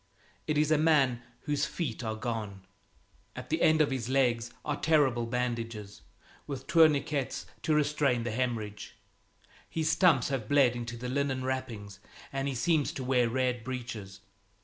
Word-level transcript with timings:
It 0.47 0.57
is 0.57 0.71
a 0.71 0.79
man 0.79 1.21
whose 1.41 1.67
feet 1.67 2.03
are 2.03 2.15
gone. 2.15 2.65
At 3.35 3.51
the 3.51 3.61
end 3.61 3.81
of 3.81 3.91
his 3.91 4.09
legs 4.09 4.51
are 4.65 4.75
terrible 4.79 5.27
bandages, 5.27 6.01
with 6.47 6.65
tourniquets 6.65 7.45
to 7.61 7.75
restrain 7.75 8.23
the 8.23 8.31
hemorrhage. 8.31 8.95
His 9.69 9.91
stumps 9.91 10.29
have 10.29 10.49
bled 10.49 10.75
into 10.75 10.97
the 10.97 11.07
linen 11.07 11.43
wrappings, 11.45 11.99
and 12.33 12.47
he 12.47 12.55
seems 12.55 12.91
to 12.93 13.03
wear 13.03 13.29
red 13.29 13.63
breeches. 13.63 14.21